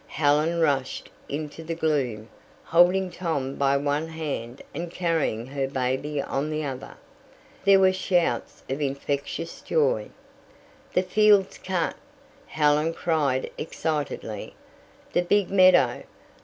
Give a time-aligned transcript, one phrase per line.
[0.07, 2.27] Helen rushed into the gloom,
[2.63, 6.95] holding Tom by one hand and carrying her baby on the other.
[7.65, 10.09] There were shouts of infectious joy.
[10.93, 11.95] "The field's cut!"
[12.47, 14.55] Helen cried excitedly
[15.13, 16.01] "the big meadow!